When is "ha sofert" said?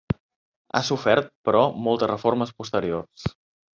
0.77-1.29